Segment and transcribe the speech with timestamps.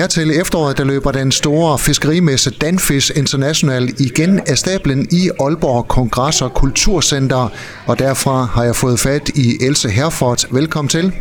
[0.00, 5.88] Her til efteråret, der løber den store fiskerimesse Danfish International igen af stablen i Aalborg
[5.88, 7.52] Kongress og Kulturcenter,
[7.86, 10.54] og derfra har jeg fået fat i Else Herford.
[10.54, 11.12] Velkommen til.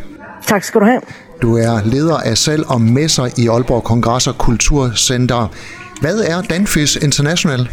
[0.48, 1.02] Tak skal du have.
[1.42, 5.52] Du er leder af salg og messer i Aalborg Kongress og Kulturcenter.
[6.02, 7.70] Hvad er Danfish International?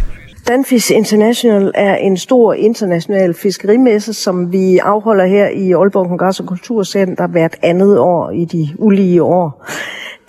[0.48, 6.46] Danfish International er en stor international fiskerimesse, som vi afholder her i Aalborg Kongress og
[6.46, 9.66] Kulturcenter hvert andet år i de ulige år.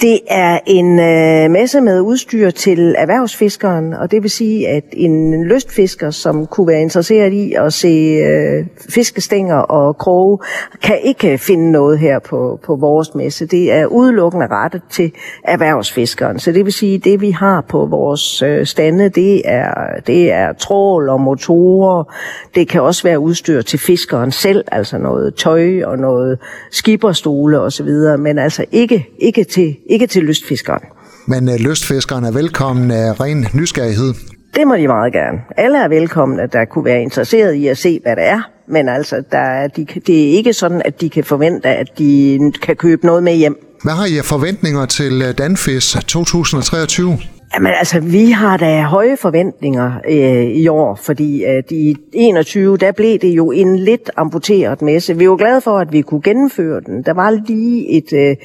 [0.02, 5.44] Det er en øh, messe med udstyr til erhvervsfiskeren, og det vil sige, at en
[5.44, 10.40] lystfisker, som kunne være interesseret i at se øh, fiskestænger og kroge,
[10.82, 13.46] kan ikke finde noget her på, på vores messe.
[13.46, 15.12] Det er udelukkende rettet til
[15.44, 16.40] erhvervsfiskeren.
[16.40, 19.74] Så det vil sige, at det vi har på vores øh, stande, det er,
[20.08, 22.14] det er trål og motorer.
[22.56, 26.40] Det kan også være udstyr til fiskeren selv, altså noget tøj og noget
[26.72, 30.84] skipperstole osv., men altså ikke, ikke til ikke til lystfiskeren.
[31.28, 34.14] Men uh, lystfiskeren er velkommen af ren nysgerrighed.
[34.56, 35.38] Det må de meget gerne.
[35.58, 38.42] Alle er velkomne, der kunne være interesseret i at se, hvad det er.
[38.68, 42.40] Men altså, der er, de, det er ikke sådan, at de kan forvente, at de
[42.62, 43.56] kan købe noget med hjem.
[43.84, 47.18] Hvad har I forventninger til øh, Danfisk 2023?
[47.54, 52.92] Jamen altså, vi har da høje forventninger øh, i år, fordi at i 21, der
[52.92, 55.18] blev det jo en lidt amputeret messe.
[55.18, 57.04] Vi var glade for, at vi kunne gennemføre den.
[57.04, 58.36] Der var lige et, øh,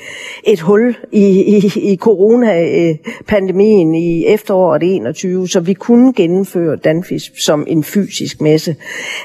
[0.47, 7.65] et hul i, i, i coronapandemien i efteråret 21, så vi kunne gennemføre Danfisk som
[7.69, 8.77] en fysisk messe.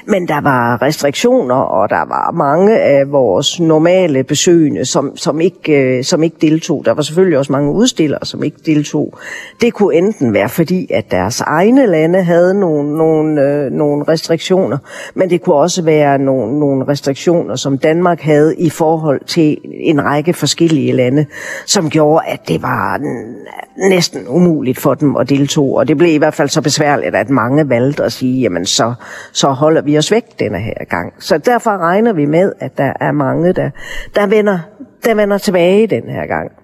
[0.06, 5.72] Men der var restriktioner, og der var mange af vores normale besøgende, som, som, ikke,
[5.72, 6.84] øh, som ikke deltog.
[6.84, 9.18] Der var selvfølgelig også mange udstillere, som ikke deltog.
[9.60, 14.04] Det det kunne enten være fordi, at deres egne lande havde nogle, nogle, øh, nogle
[14.08, 14.78] restriktioner,
[15.14, 20.04] men det kunne også være nogle, nogle restriktioner, som Danmark havde i forhold til en
[20.04, 21.26] række forskellige lande,
[21.66, 23.00] som gjorde, at det var
[23.88, 25.76] næsten umuligt for dem at deltage.
[25.76, 28.94] Og det blev i hvert fald så besværligt, at mange valgte at sige, jamen så,
[29.32, 31.12] så holder vi os væk denne her gang.
[31.18, 33.70] Så derfor regner vi med, at der er mange, der,
[34.14, 34.58] der, vender,
[35.04, 36.57] der vender tilbage den her gang.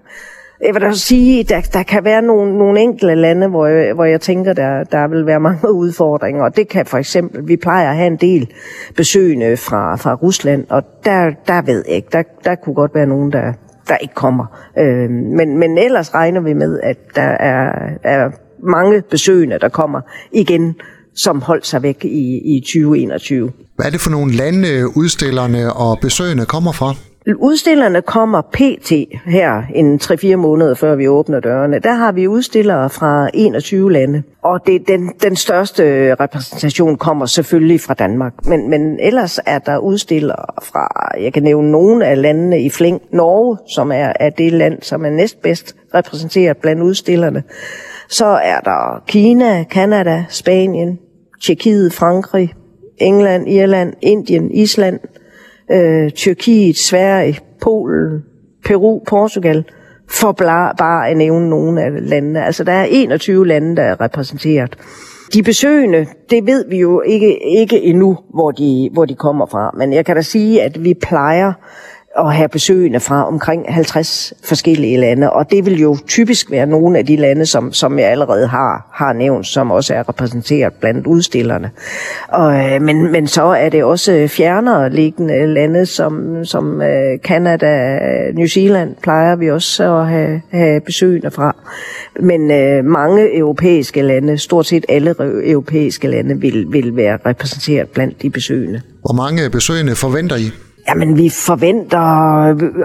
[0.61, 4.05] Jeg vil da sige, der, der kan være nogle, nogle enkelte lande, hvor jeg, hvor
[4.05, 6.43] jeg tænker, der, der vil være mange udfordringer.
[6.43, 8.51] Og det kan for eksempel, vi plejer at have en del
[8.95, 13.05] besøgende fra, fra Rusland, og der, der ved jeg ikke, der, der kunne godt være
[13.05, 13.53] nogen, der,
[13.87, 14.45] der ikke kommer.
[14.79, 17.71] Øh, men, men ellers regner vi med, at der er,
[18.03, 18.29] er
[18.63, 20.01] mange besøgende, der kommer
[20.31, 20.75] igen,
[21.15, 23.51] som holdt sig væk i, i 2021.
[23.75, 26.95] Hvad er det for nogle lande, udstillerne og besøgende kommer fra?
[27.33, 28.91] Udstillerne kommer pt.
[29.25, 31.79] her en 3-4 måneder før vi åbner dørene.
[31.79, 34.23] Der har vi udstillere fra 21 lande.
[34.41, 38.33] Og det, den, den største repræsentation kommer selvfølgelig fra Danmark.
[38.45, 43.01] Men, men ellers er der udstillere fra, jeg kan nævne nogle af landene i Fling,
[43.11, 47.43] Norge, som er, er det land, som er næstbedst repræsenteret blandt udstillerne.
[48.09, 50.99] Så er der Kina, Kanada, Spanien,
[51.43, 52.53] Tjekkiet, Frankrig,
[52.97, 54.99] England, Irland, Indien, Island–
[55.71, 58.23] øh, Tyrkiet, Sverige, Polen,
[58.65, 59.63] Peru, Portugal,
[60.09, 62.45] for bare at nævne nogle af landene.
[62.45, 64.77] Altså der er 21 lande, der er repræsenteret.
[65.33, 69.71] De besøgende, det ved vi jo ikke, ikke endnu, hvor de, hvor de kommer fra.
[69.77, 71.53] Men jeg kan da sige, at vi plejer
[72.17, 76.97] at have besøgende fra omkring 50 forskellige lande, og det vil jo typisk være nogle
[76.97, 81.07] af de lande, som, som jeg allerede har, har nævnt, som også er repræsenteret blandt
[81.07, 81.71] udstillerne.
[82.27, 87.99] Og, øh, men, men så er det også fjernere liggende lande, som, som øh, Canada,
[88.33, 91.55] New Zealand, plejer vi også at have, have besøgende fra.
[92.19, 98.21] Men øh, mange europæiske lande, stort set alle europæiske lande, vil, vil være repræsenteret blandt
[98.21, 98.81] de besøgende.
[99.01, 100.64] Hvor mange besøgende forventer I?
[100.87, 101.99] Jamen, vi forventer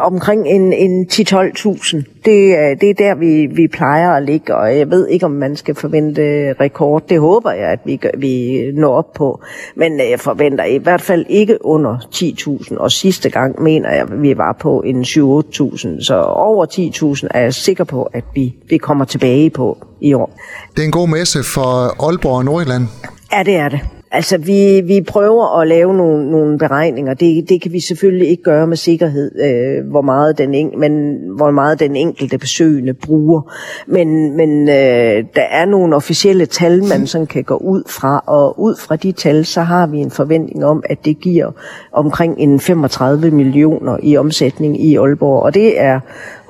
[0.00, 1.96] omkring en, en 10-12.000.
[2.24, 5.56] Det, det er der, vi, vi plejer at ligge, og jeg ved ikke, om man
[5.56, 6.22] skal forvente
[6.60, 7.08] rekord.
[7.08, 9.42] Det håber jeg, at vi, vi når op på.
[9.76, 14.22] Men jeg forventer i hvert fald ikke under 10.000, og sidste gang mener jeg, at
[14.22, 16.04] vi var på en 7-8.000.
[16.04, 16.66] Så over
[17.22, 20.38] 10.000 er jeg sikker på, at vi, vi kommer tilbage på i år.
[20.76, 22.82] Det er en god messe for Aalborg og Nordjylland.
[23.32, 23.80] Ja, det er det.
[24.12, 27.14] Altså, vi, vi prøver at lave nogle, nogle beregninger.
[27.14, 31.16] Det, det kan vi selvfølgelig ikke gøre med sikkerhed, øh, hvor, meget den en, men,
[31.36, 33.54] hvor meget den enkelte besøgende bruger.
[33.86, 38.60] Men, men øh, der er nogle officielle tal, man sådan kan gå ud fra, og
[38.60, 41.50] ud fra de tal, så har vi en forventning om, at det giver
[41.92, 45.42] omkring en 35 millioner i omsætning i Aalborg.
[45.42, 46.00] Og det er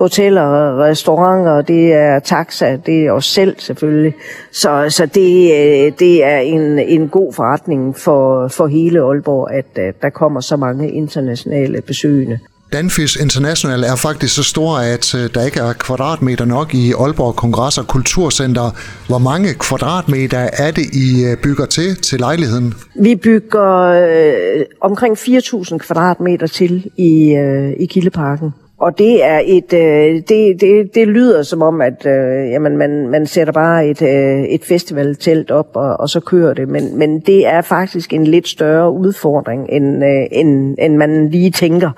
[0.01, 4.15] hoteller, restauranter, det er taxa, det er os selv selvfølgelig.
[4.53, 9.79] Så, så det, øh, det er en, en god forretning for, for hele Aalborg, at,
[9.79, 12.39] at der kommer så mange internationale besøgende.
[12.73, 17.35] Danfish International er faktisk så stor, at øh, der ikke er kvadratmeter nok i Aalborg
[17.45, 18.71] Kongress- og Kulturcenter.
[19.09, 22.75] Hvor mange kvadratmeter er det, I øh, bygger til til lejligheden?
[22.95, 28.51] Vi bygger øh, omkring 4.000 kvadratmeter til i, øh, i Kildeparken.
[28.81, 33.09] Og det er et, øh, det, det, det lyder som om, at øh, jamen, man,
[33.09, 36.69] man sætter bare et, øh, et festivaltelt op, og, og så kører det.
[36.69, 41.51] Men, men det er faktisk en lidt større udfordring, end, øh, end, end man lige
[41.51, 41.91] tænker.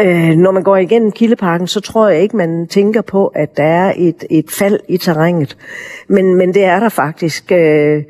[0.00, 3.64] Øh, når man går igennem Kildeparken, så tror jeg ikke, man tænker på, at der
[3.64, 5.56] er et, et fald i terrænet.
[6.08, 7.52] Men, men det er der faktisk.
[7.52, 8.02] Øh,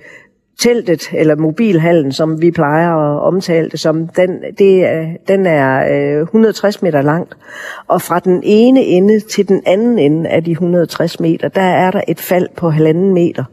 [0.61, 4.87] teltet, eller mobilhallen, som vi plejer at omtale det som, den, det,
[5.29, 7.37] den er øh, 160 meter langt.
[7.89, 11.91] Og fra den ene ende til den anden ende af de 160 meter, der er
[11.91, 13.45] der et fald på halvanden meter.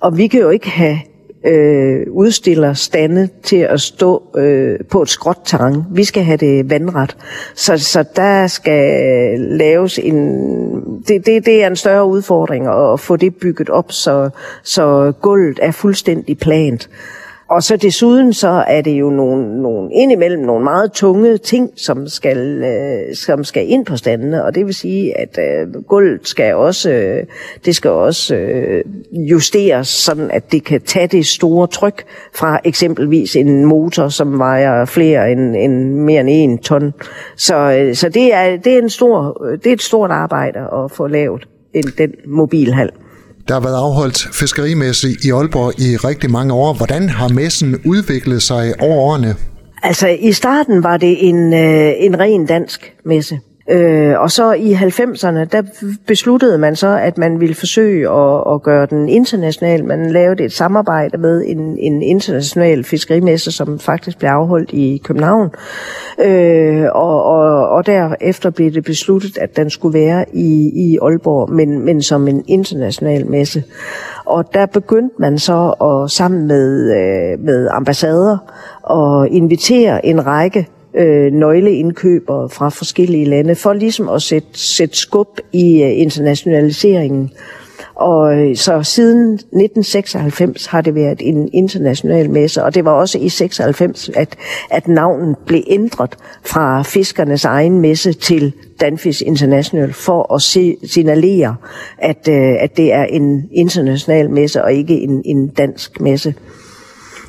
[0.00, 0.98] Og vi kan jo ikke have
[1.46, 5.82] øh, udstiller stande til at stå øh, på et skråt terræn.
[5.90, 7.16] Vi skal have det vandret.
[7.54, 10.40] Så, så der skal laves en...
[11.08, 14.30] Det, det, det er en større udfordring at få det bygget op, så,
[14.62, 16.88] så gulvet er fuldstændig plant.
[17.48, 22.08] Og så desuden så er det jo nogle, nogle indimellem nogle meget tunge ting, som
[22.08, 26.54] skal, øh, som skal ind på standene, og det vil sige, at øh, gulvet skal
[26.54, 27.24] også, øh,
[27.64, 32.04] det skal også øh, justeres, sådan at det kan tage det store tryk
[32.34, 36.92] fra eksempelvis en motor, som vejer flere end, end mere end en ton.
[37.36, 40.58] Så, øh, så det, er, det, er en stor, øh, det er et stort arbejde
[40.58, 41.48] at få lavet
[41.98, 42.90] den mobilhal.
[43.48, 46.74] Der har været afholdt fiskerimesse i Aalborg i rigtig mange år.
[46.74, 49.36] Hvordan har messen udviklet sig over årene?
[49.82, 53.40] Altså i starten var det en, øh, en ren dansk messe.
[53.70, 55.62] Øh, og så i 90'erne, der
[56.06, 59.84] besluttede man så, at man ville forsøge at, at gøre den international.
[59.84, 65.50] Man lavede et samarbejde med en, en international fiskerimesse, som faktisk blev afholdt i København.
[66.24, 71.52] Øh, og, og, og derefter blev det besluttet, at den skulle være i, i Aalborg,
[71.52, 73.64] men, men som en international messe.
[74.24, 78.38] Og der begyndte man så at sammen med, øh, med ambassader
[78.82, 85.38] og invitere en række øh, nøgleindkøbere fra forskellige lande, for ligesom at sætte, sætte skub
[85.52, 87.30] i øh, internationaliseringen.
[87.94, 93.18] Og øh, så siden 1996 har det været en international messe, og det var også
[93.18, 94.36] i 96, at,
[94.70, 101.56] at navnet blev ændret fra fiskernes egen messe til Danfish International for at se, signalere,
[101.98, 106.34] at, øh, at det er en international messe og ikke en, en dansk messe.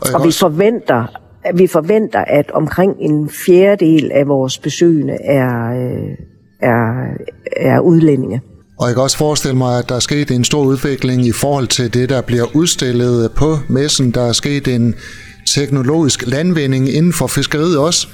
[0.02, 1.06] Og, og vi forventer,
[1.56, 6.10] vi forventer, at omkring en fjerdedel af vores besøgende er, øh,
[6.60, 7.08] er,
[7.58, 8.42] er udlændinge.
[8.80, 11.68] Og jeg kan også forestille mig, at der er sket en stor udvikling i forhold
[11.68, 14.12] til det, der bliver udstillet på messen.
[14.12, 14.96] Der er sket en
[15.56, 18.08] teknologisk landvinding inden for fiskeriet også.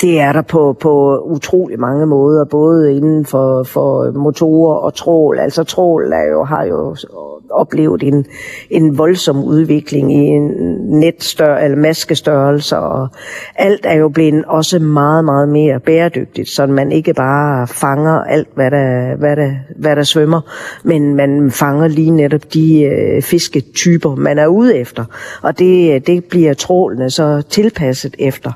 [0.00, 5.38] Det er der på, på utrolig mange måder, både inden for, for motorer og trål.
[5.38, 6.96] Altså trål er jo, har jo
[7.50, 8.26] oplevet en,
[8.70, 10.50] en voldsom udvikling i en
[10.88, 13.08] netstør, eller maskestørrelse, og
[13.56, 18.48] alt er jo blevet også meget, meget mere bæredygtigt, så man ikke bare fanger alt,
[18.54, 20.40] hvad der, hvad der, hvad der svømmer,
[20.82, 25.04] men man fanger lige netop de øh, fisketyper, man er ude efter,
[25.42, 28.52] og det, det bliver trålene så tilpasset efter.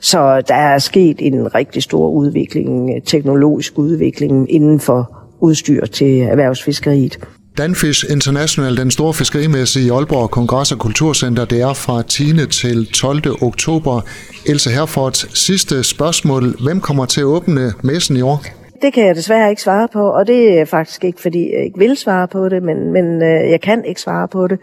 [0.00, 6.20] Så der er sket en rigtig stor udvikling, øh, teknologisk udvikling inden for udstyr til
[6.20, 7.18] erhvervsfiskeriet.
[7.58, 12.46] Danfish International, den store fiskerimesse i Aalborg Kongress- og Kulturcenter, det er fra 10.
[12.46, 13.42] til 12.
[13.42, 14.00] oktober.
[14.46, 16.54] Else Herfords sidste spørgsmål.
[16.62, 18.63] Hvem kommer til at åbne messen i år?
[18.84, 21.78] Det kan jeg desværre ikke svare på, og det er faktisk ikke, fordi jeg ikke
[21.78, 24.58] vil svare på det, men, men øh, jeg kan ikke svare på det.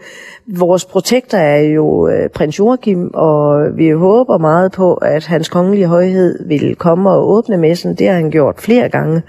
[0.46, 5.86] Vores protektor er jo øh, prins Joachim, og vi håber meget på, at hans kongelige
[5.86, 7.94] højhed vil komme og åbne messen.
[7.94, 9.22] Det har han gjort flere gange.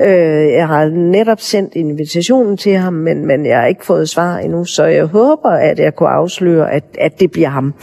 [0.00, 4.38] Øh, jeg har netop sendt invitationen til ham, men, men jeg har ikke fået svar
[4.38, 7.74] endnu, så jeg håber, at jeg kunne afsløre, at, at det bliver ham.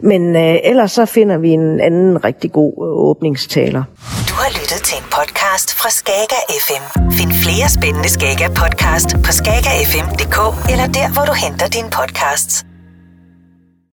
[0.00, 3.82] Men øh, ellers så finder vi en anden rigtig god øh, åbningstaler.
[4.28, 6.84] Du har lyttet til en podcast fra Skager FM.
[7.10, 12.64] Find flere spændende Skager podcast på skagerfm.dk eller der, hvor du henter dine podcasts.